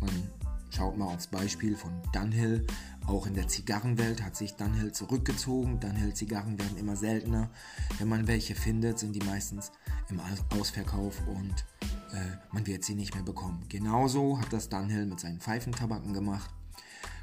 Man 0.00 0.30
schaut 0.70 0.96
mal 0.96 1.06
aufs 1.06 1.26
Beispiel 1.26 1.76
von 1.76 1.92
Dunhill. 2.12 2.66
Auch 3.06 3.26
in 3.26 3.34
der 3.34 3.48
Zigarrenwelt 3.48 4.22
hat 4.22 4.36
sich 4.36 4.54
Dunhill 4.54 4.92
zurückgezogen. 4.92 5.80
Dunhill-Zigarren 5.80 6.58
werden 6.58 6.76
immer 6.78 6.96
seltener. 6.96 7.50
Wenn 7.98 8.08
man 8.08 8.26
welche 8.26 8.54
findet, 8.54 8.98
sind 8.98 9.14
die 9.14 9.24
meistens 9.26 9.72
im 10.08 10.20
Ausverkauf 10.58 11.20
und 11.26 11.64
äh, 12.12 12.36
man 12.52 12.66
wird 12.66 12.84
sie 12.84 12.94
nicht 12.94 13.14
mehr 13.14 13.24
bekommen. 13.24 13.64
Genauso 13.68 14.38
hat 14.38 14.52
das 14.52 14.68
Dunhill 14.68 15.06
mit 15.06 15.20
seinen 15.20 15.40
Pfeifentabaken 15.40 16.12
gemacht. 16.12 16.50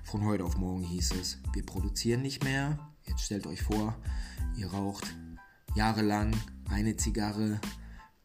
Von 0.04 0.24
heute 0.24 0.46
auf 0.46 0.58
morgen 0.58 0.84
hieß 0.84 1.12
es, 1.20 1.38
wir 1.54 1.66
produzieren 1.66 2.22
nicht 2.22 2.44
mehr. 2.44 2.80
Jetzt 3.06 3.24
stellt 3.24 3.48
euch 3.48 3.62
vor, 3.62 3.96
ihr 4.56 4.68
raucht 4.68 5.06
jahrelang 5.76 6.36
eine 6.70 6.96
Zigarre, 6.96 7.60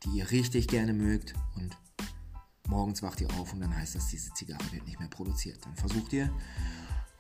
die 0.05 0.19
ihr 0.19 0.31
richtig 0.31 0.69
gerne 0.69 0.93
mögt 0.93 1.35
und 1.57 1.77
morgens 2.73 3.03
wacht 3.03 3.21
ihr 3.21 3.31
auf 3.39 3.53
und 3.53 3.61
dann 3.61 3.77
heißt 3.77 3.95
das, 3.95 4.09
diese 4.09 4.33
Zigarre 4.33 4.65
wird 4.73 4.87
nicht 4.87 4.99
mehr 4.99 5.09
produziert. 5.09 5.59
Dann 5.65 5.77
versucht 5.77 6.13
ihr, 6.15 6.31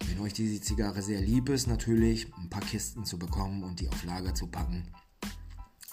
wenn 0.08 0.18
euch 0.20 0.32
diese 0.32 0.60
Zigarre 0.60 1.02
sehr 1.02 1.20
lieb 1.20 1.50
ist, 1.50 1.66
natürlich 1.66 2.26
ein 2.38 2.48
paar 2.48 2.62
Kisten 2.62 3.04
zu 3.04 3.18
bekommen 3.18 3.62
und 3.62 3.78
die 3.78 3.88
auf 3.88 4.02
Lager 4.04 4.34
zu 4.34 4.46
packen, 4.46 4.88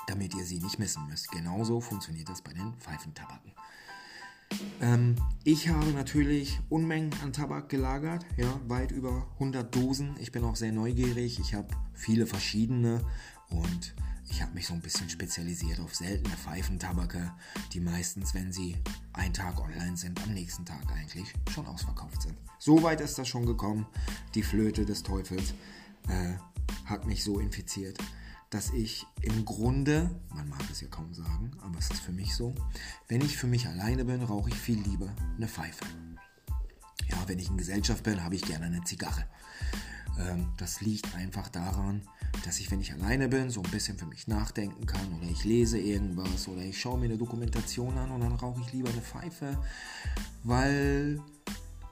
damit 0.07 0.33
ihr 0.33 0.45
sie 0.45 0.59
nicht 0.59 0.79
missen 0.79 1.05
müsst. 1.07 1.29
Genauso 1.31 1.81
funktioniert 1.81 2.29
das 2.29 2.41
bei 2.41 2.53
den 2.53 2.73
Pfeifentabaken. 2.79 3.51
Ähm, 4.81 5.15
ich 5.43 5.67
habe 5.67 5.91
natürlich 5.91 6.59
Unmengen 6.69 7.13
an 7.21 7.33
Tabak 7.33 7.69
gelagert, 7.69 8.25
ja, 8.37 8.59
weit 8.67 8.91
über 8.91 9.27
100 9.33 9.75
Dosen. 9.75 10.15
Ich 10.19 10.31
bin 10.31 10.43
auch 10.45 10.55
sehr 10.55 10.71
neugierig. 10.71 11.39
Ich 11.39 11.53
habe 11.53 11.67
viele 11.93 12.25
verschiedene 12.25 13.01
und 13.49 13.93
ich 14.29 14.41
habe 14.41 14.53
mich 14.53 14.67
so 14.67 14.73
ein 14.73 14.81
bisschen 14.81 15.09
spezialisiert 15.09 15.79
auf 15.79 15.95
seltene 15.95 16.35
Pfeifentabake, 16.35 17.31
die 17.73 17.79
meistens, 17.79 18.33
wenn 18.33 18.51
sie 18.51 18.77
einen 19.13 19.33
Tag 19.33 19.59
online 19.59 19.97
sind, 19.97 20.21
am 20.23 20.33
nächsten 20.33 20.65
Tag 20.65 20.91
eigentlich 20.91 21.33
schon 21.53 21.65
ausverkauft 21.65 22.21
sind. 22.21 22.35
So 22.57 22.81
weit 22.83 23.01
ist 23.01 23.17
das 23.17 23.27
schon 23.27 23.45
gekommen. 23.45 23.85
Die 24.35 24.43
Flöte 24.43 24.85
des 24.85 25.03
Teufels 25.03 25.53
äh, 26.07 26.33
hat 26.85 27.05
mich 27.05 27.23
so 27.23 27.39
infiziert, 27.39 27.97
dass 28.49 28.71
ich 28.71 29.05
im 29.21 29.45
Grunde, 29.45 30.09
man 30.33 30.49
mag 30.49 30.63
es 30.71 30.81
ja 30.81 30.87
kaum 30.87 31.13
sagen, 31.13 31.51
aber 31.61 31.77
es 31.77 31.89
ist 31.91 32.01
für 32.01 32.11
mich 32.11 32.35
so, 32.35 32.55
wenn 33.07 33.21
ich 33.21 33.37
für 33.37 33.47
mich 33.47 33.67
alleine 33.67 34.05
bin, 34.05 34.23
rauche 34.23 34.49
ich 34.49 34.55
viel 34.55 34.79
lieber 34.81 35.13
eine 35.37 35.47
Pfeife. 35.47 35.85
Ja, 37.09 37.17
wenn 37.27 37.39
ich 37.39 37.49
in 37.49 37.57
Gesellschaft 37.57 38.03
bin, 38.03 38.23
habe 38.23 38.35
ich 38.35 38.43
gerne 38.43 38.65
eine 38.65 38.83
Zigarre. 38.83 39.25
Ähm, 40.19 40.47
das 40.57 40.81
liegt 40.81 41.15
einfach 41.15 41.49
daran, 41.49 42.01
dass 42.45 42.59
ich, 42.59 42.69
wenn 42.71 42.81
ich 42.81 42.93
alleine 42.93 43.27
bin, 43.27 43.49
so 43.49 43.61
ein 43.61 43.71
bisschen 43.71 43.97
für 43.97 44.05
mich 44.05 44.27
nachdenken 44.27 44.85
kann 44.85 45.13
oder 45.17 45.27
ich 45.27 45.43
lese 45.43 45.79
irgendwas 45.79 46.47
oder 46.47 46.61
ich 46.61 46.79
schaue 46.79 46.99
mir 46.99 47.05
eine 47.05 47.17
Dokumentation 47.17 47.97
an 47.97 48.11
und 48.11 48.21
dann 48.21 48.33
rauche 48.33 48.61
ich 48.61 48.73
lieber 48.73 48.89
eine 48.89 49.01
Pfeife, 49.01 49.57
weil 50.43 51.19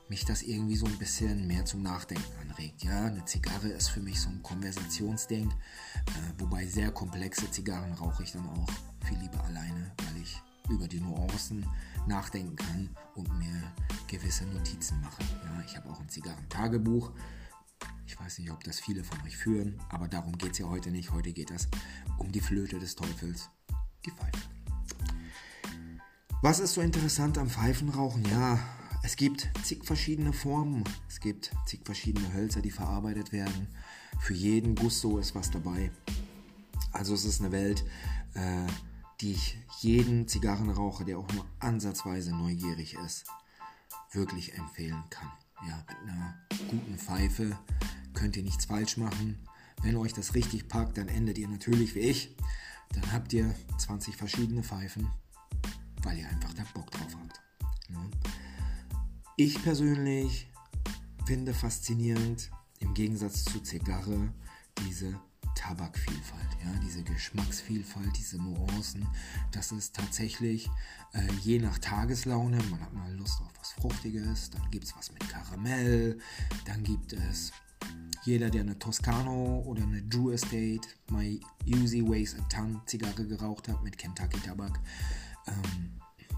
mich 0.09 0.25
das 0.25 0.41
irgendwie 0.41 0.75
so 0.75 0.85
ein 0.85 0.97
bisschen 0.97 1.47
mehr 1.47 1.65
zum 1.65 1.81
Nachdenken 1.81 2.31
anregt. 2.41 2.83
Ja, 2.83 3.05
eine 3.05 3.25
Zigarre 3.25 3.69
ist 3.69 3.89
für 3.89 3.99
mich 3.99 4.21
so 4.21 4.29
ein 4.29 4.41
Konversationsding, 4.41 5.49
äh, 5.49 6.39
wobei 6.39 6.65
sehr 6.65 6.91
komplexe 6.91 7.49
Zigarren 7.51 7.93
rauche 7.93 8.23
ich 8.23 8.31
dann 8.31 8.47
auch 8.47 8.69
viel 9.05 9.17
lieber 9.19 9.43
alleine, 9.43 9.91
weil 9.97 10.21
ich 10.21 10.41
über 10.69 10.87
die 10.87 10.99
Nuancen 10.99 11.65
nachdenken 12.07 12.55
kann 12.55 12.89
und 13.15 13.37
mir 13.37 13.73
gewisse 14.07 14.45
Notizen 14.45 14.99
mache. 15.01 15.23
Ja, 15.43 15.63
ich 15.65 15.75
habe 15.75 15.89
auch 15.89 15.99
ein 15.99 16.09
Zigarrentagebuch. 16.09 17.11
Ich 18.07 18.17
weiß 18.17 18.39
nicht, 18.39 18.51
ob 18.51 18.63
das 18.63 18.79
viele 18.79 19.03
von 19.03 19.21
euch 19.23 19.35
führen, 19.35 19.79
aber 19.89 20.07
darum 20.07 20.37
geht 20.37 20.53
es 20.53 20.59
ja 20.59 20.69
heute 20.69 20.91
nicht. 20.91 21.11
Heute 21.11 21.33
geht 21.33 21.51
es 21.51 21.67
um 22.17 22.31
die 22.31 22.39
Flöte 22.39 22.79
des 22.79 22.95
Teufels, 22.95 23.49
die 24.05 24.11
Pfeife. 24.11 24.49
Was 26.41 26.59
ist 26.59 26.75
so 26.75 26.81
interessant 26.81 27.37
am 27.37 27.49
Pfeifenrauchen? 27.49 28.23
Ja, 28.31 28.59
es 29.03 29.17
gibt 29.17 29.49
zig 29.63 29.83
verschiedene 29.83 30.31
Formen, 30.31 30.85
es 31.09 31.19
gibt 31.19 31.51
zig 31.65 31.81
verschiedene 31.83 32.33
Hölzer, 32.33 32.61
die 32.61 32.71
verarbeitet 32.71 33.33
werden. 33.33 33.67
Für 34.19 34.33
jeden 34.33 34.75
Gusto 34.75 35.17
ist 35.17 35.35
was 35.35 35.51
dabei. 35.51 35.91
Also 36.93 37.13
es 37.13 37.25
ist 37.25 37.41
eine 37.41 37.51
Welt, 37.51 37.83
äh, 38.35 38.67
die 39.19 39.33
ich 39.33 39.57
jeden 39.81 40.29
Zigarrenraucher, 40.29 41.03
der 41.03 41.19
auch 41.19 41.31
nur 41.33 41.45
ansatzweise 41.59 42.31
neugierig 42.31 42.95
ist, 43.05 43.25
wirklich 44.13 44.57
empfehlen 44.57 45.03
kann. 45.09 45.29
Ja, 45.67 45.83
mit 45.87 46.09
einer 46.09 46.35
guten 46.69 46.97
Pfeife 46.97 47.57
könnt 48.17 48.35
ihr 48.35 48.43
nichts 48.43 48.65
falsch 48.65 48.97
machen. 48.97 49.37
Wenn 49.83 49.95
euch 49.95 50.11
das 50.11 50.33
richtig 50.33 50.67
packt, 50.67 50.97
dann 50.97 51.07
endet 51.07 51.37
ihr 51.37 51.47
natürlich 51.47 51.93
wie 51.93 51.99
ich. 51.99 52.35
Dann 52.93 53.11
habt 53.11 53.31
ihr 53.31 53.53
20 53.77 54.15
verschiedene 54.15 54.63
Pfeifen, 54.63 55.07
weil 56.01 56.17
ihr 56.17 56.27
einfach 56.27 56.51
da 56.53 56.63
Bock 56.73 56.89
drauf 56.89 57.15
habt. 57.21 57.41
Ja. 57.89 58.03
Ich 59.35 59.61
persönlich 59.61 60.47
finde 61.27 61.53
faszinierend, 61.53 62.49
im 62.79 62.95
Gegensatz 62.95 63.45
zu 63.45 63.59
Zigarre, 63.59 64.33
diese 64.87 65.19
Tabakvielfalt, 65.53 66.57
ja, 66.63 66.71
diese 66.83 67.03
Geschmacksvielfalt, 67.03 68.17
diese 68.17 68.37
Nuancen. 68.37 69.05
Das 69.51 69.71
ist 69.71 69.95
tatsächlich 69.95 70.71
äh, 71.13 71.31
je 71.43 71.59
nach 71.59 71.77
Tageslaune. 71.77 72.57
Man 72.71 72.81
hat 72.81 72.93
mal 72.93 73.13
Lust 73.13 73.41
auf 73.41 73.51
was 73.59 73.73
Fruchtiges, 73.73 74.49
dann 74.49 74.71
gibt 74.71 74.85
es 74.85 74.95
was 74.95 75.11
mit 75.11 75.27
Karamell, 75.29 76.17
dann 76.65 76.83
gibt 76.83 77.13
es 77.13 77.51
jeder, 78.27 78.49
der 78.49 78.61
eine 78.61 78.77
Toscano 78.77 79.63
oder 79.65 79.83
eine 79.83 80.01
Drew 80.03 80.31
Estate, 80.31 80.81
My 81.09 81.39
Uzi 81.65 82.03
Weighs 82.03 82.35
a 82.35 82.41
Ton 82.49 82.81
Zigarre 82.85 83.25
geraucht 83.25 83.69
hat 83.69 83.81
mit 83.83 83.97
Kentucky 83.97 84.37
Tabak. 84.41 84.77
Ähm, 85.47 85.93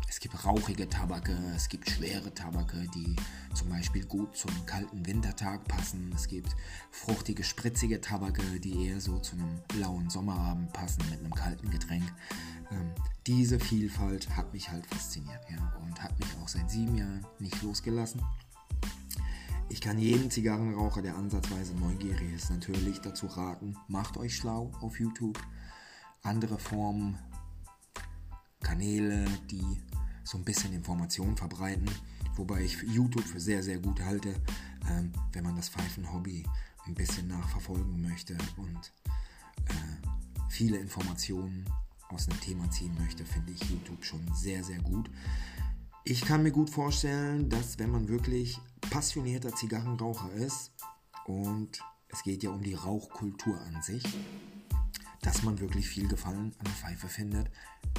es 0.07 0.19
gibt 0.19 0.45
rauchige 0.45 0.87
Tabake, 0.87 1.35
es 1.55 1.67
gibt 1.67 1.89
schwere 1.89 2.31
Tabake, 2.33 2.85
die 2.93 3.15
zum 3.55 3.69
Beispiel 3.69 4.05
gut 4.05 4.37
zum 4.37 4.51
kalten 4.67 5.05
Wintertag 5.05 5.67
passen. 5.67 6.11
Es 6.15 6.27
gibt 6.27 6.55
fruchtige, 6.91 7.43
spritzige 7.43 7.99
Tabake, 7.99 8.59
die 8.59 8.85
eher 8.85 9.01
so 9.01 9.17
zu 9.17 9.35
einem 9.35 9.59
lauen 9.79 10.09
Sommerabend 10.11 10.71
passen 10.73 11.03
mit 11.09 11.19
einem 11.19 11.33
kalten 11.33 11.71
Getränk. 11.71 12.11
Ähm, 12.71 12.91
diese 13.25 13.59
Vielfalt 13.59 14.29
hat 14.35 14.53
mich 14.53 14.69
halt 14.69 14.85
fasziniert 14.85 15.41
ja, 15.49 15.73
und 15.81 16.01
hat 16.01 16.17
mich 16.19 16.29
auch 16.41 16.47
seit 16.47 16.69
sieben 16.69 16.95
Jahren 16.95 17.25
nicht 17.39 17.61
losgelassen. 17.63 18.21
Ich 19.71 19.81
kann 19.81 19.99
jedem 19.99 20.31
Zigarrenraucher, 20.31 21.03
der 21.03 21.15
ansatzweise 21.15 21.75
neugierig 21.75 22.33
ist, 22.33 22.49
natürlich 22.49 23.01
dazu 23.01 23.27
raten, 23.27 23.77
macht 23.87 24.17
euch 24.17 24.35
schlau 24.35 24.71
auf 24.81 24.99
YouTube. 24.99 25.39
Andere 26.23 26.57
Formen, 26.57 27.19
Kanäle, 28.61 29.25
die 29.51 29.63
so 30.23 30.39
ein 30.39 30.43
bisschen 30.43 30.73
Informationen 30.73 31.37
verbreiten, 31.37 31.89
wobei 32.35 32.63
ich 32.63 32.81
YouTube 32.81 33.23
für 33.23 33.39
sehr, 33.39 33.61
sehr 33.61 33.77
gut 33.77 34.01
halte, 34.01 34.35
ähm, 34.89 35.13
wenn 35.33 35.43
man 35.43 35.55
das 35.55 35.69
Pfeifen-Hobby 35.69 36.43
ein 36.87 36.95
bisschen 36.95 37.27
nachverfolgen 37.27 38.01
möchte 38.01 38.37
und 38.57 38.91
äh, 39.65 40.49
viele 40.49 40.77
Informationen 40.77 41.65
aus 42.09 42.27
einem 42.27 42.41
Thema 42.41 42.69
ziehen 42.71 42.95
möchte, 42.99 43.23
finde 43.23 43.51
ich 43.51 43.69
YouTube 43.69 44.03
schon 44.03 44.21
sehr, 44.33 44.63
sehr 44.63 44.79
gut. 44.79 45.09
Ich 46.05 46.21
kann 46.21 46.43
mir 46.43 46.51
gut 46.51 46.69
vorstellen, 46.69 47.49
dass 47.49 47.77
wenn 47.77 47.91
man 47.91 48.07
wirklich 48.07 48.59
passionierter 48.89 49.53
Zigarrenraucher 49.53 50.31
ist 50.33 50.71
und 51.25 51.79
es 52.07 52.23
geht 52.23 52.41
ja 52.41 52.49
um 52.49 52.63
die 52.63 52.73
Rauchkultur 52.73 53.59
an 53.61 53.81
sich, 53.81 54.03
dass 55.21 55.43
man 55.43 55.59
wirklich 55.59 55.87
viel 55.87 56.07
Gefallen 56.07 56.55
an 56.57 56.65
der 56.65 56.73
Pfeife 56.73 57.07
findet, 57.07 57.51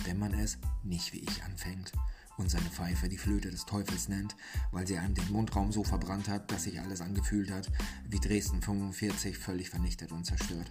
wenn 0.05 0.19
man 0.19 0.35
es 0.35 0.59
nicht 0.83 1.13
wie 1.13 1.21
ich 1.21 1.43
anfängt 1.45 1.93
und 2.39 2.51
seine 2.51 2.71
Pfeife 2.71 3.09
die 3.09 3.19
Flöte 3.19 3.51
des 3.51 3.67
Teufels 3.67 4.09
nennt, 4.09 4.35
weil 4.73 4.87
sie 4.87 4.99
einem 4.99 5.15
den 5.15 5.31
Mundraum 5.31 5.71
so 5.71 5.85
verbrannt 5.85 6.29
hat, 6.29 6.51
dass 6.51 6.65
sich 6.65 6.81
alles 6.81 7.03
angefühlt 7.03 7.51
hat, 7.51 7.71
wie 8.09 8.19
Dresden 8.19 8.63
45 8.63 9.37
völlig 9.37 9.69
vernichtet 9.69 10.11
und 10.11 10.25
zerstört. 10.25 10.71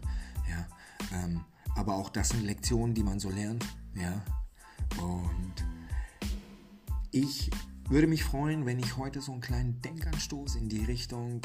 Ja, 0.50 0.68
ähm, 1.14 1.46
aber 1.76 1.96
auch 1.96 2.10
das 2.10 2.30
sind 2.30 2.44
Lektionen, 2.44 2.96
die 2.96 3.04
man 3.04 3.20
so 3.20 3.30
lernt. 3.30 3.64
Ja, 3.94 4.24
und 4.98 5.54
ich 7.12 7.50
würde 7.90 8.08
mich 8.08 8.24
freuen, 8.24 8.66
wenn 8.66 8.80
ich 8.80 8.98
heute 8.98 9.22
so 9.22 9.32
einen 9.32 9.42
kleinen 9.42 9.82
Denkanstoß 9.82 10.56
in 10.56 10.70
die 10.70 10.84
Richtung 10.86 11.42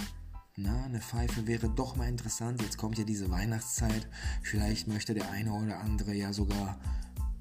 na, 0.56 0.84
eine 0.84 1.00
Pfeife 1.00 1.48
wäre 1.48 1.68
doch 1.68 1.96
mal 1.96 2.08
interessant. 2.08 2.62
Jetzt 2.62 2.78
kommt 2.78 2.96
ja 2.96 3.02
diese 3.02 3.28
Weihnachtszeit. 3.28 4.06
Vielleicht 4.40 4.86
möchte 4.86 5.12
der 5.12 5.28
eine 5.32 5.52
oder 5.52 5.80
andere 5.80 6.14
ja 6.14 6.32
sogar 6.32 6.78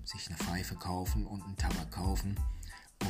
sich 0.04 0.28
eine 0.28 0.38
Pfeife 0.38 0.74
kaufen 0.76 1.28
und 1.28 1.44
einen 1.44 1.56
Tabak 1.56 1.92
kaufen 1.92 2.36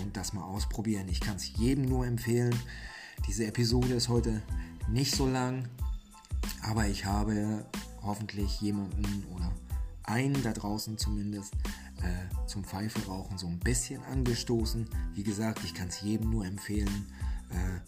und 0.02 0.18
das 0.18 0.34
mal 0.34 0.44
ausprobieren. 0.44 1.08
Ich 1.08 1.22
kann 1.22 1.38
es 1.38 1.56
jedem 1.56 1.86
nur 1.86 2.06
empfehlen. 2.06 2.54
Diese 3.28 3.46
Episode 3.46 3.94
ist 3.94 4.10
heute 4.10 4.42
nicht 4.90 5.16
so 5.16 5.26
lang, 5.26 5.70
aber 6.64 6.88
ich 6.88 7.06
habe 7.06 7.66
hoffentlich 8.02 8.60
jemanden 8.60 9.24
oder 9.34 9.54
einen 10.04 10.44
da 10.44 10.52
draußen 10.52 10.98
zumindest 10.98 11.54
äh, 12.04 12.48
zum 12.48 12.64
Pfeife 12.64 13.06
rauchen 13.08 13.38
so 13.38 13.48
ein 13.48 13.60
bisschen 13.60 14.04
angestoßen. 14.04 14.88
Wie 15.14 15.24
gesagt, 15.24 15.64
ich 15.64 15.74
kann 15.74 15.88
es 15.88 16.02
jedem 16.02 16.30
nur 16.30 16.46
empfehlen. 16.46 17.08
Äh, 17.50 17.80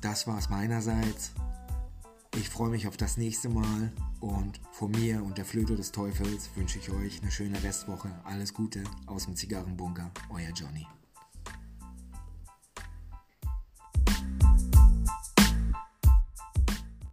das 0.00 0.26
war 0.26 0.38
es 0.38 0.48
meinerseits. 0.48 1.32
Ich 2.36 2.48
freue 2.48 2.70
mich 2.70 2.86
auf 2.86 2.96
das 2.96 3.16
nächste 3.16 3.48
Mal 3.48 3.92
und 4.20 4.60
von 4.72 4.90
mir 4.92 5.24
und 5.24 5.38
der 5.38 5.44
Flöte 5.44 5.76
des 5.76 5.92
Teufels 5.92 6.50
wünsche 6.54 6.78
ich 6.78 6.90
euch 6.90 7.20
eine 7.22 7.30
schöne 7.30 7.62
Restwoche. 7.62 8.10
Alles 8.24 8.54
Gute 8.54 8.84
aus 9.06 9.24
dem 9.24 9.34
Zigarrenbunker, 9.34 10.10
euer 10.30 10.50
Johnny. 10.50 10.86